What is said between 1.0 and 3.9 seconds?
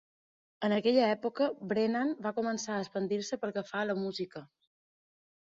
època, Brennan va començar a expandir-se pel que fa a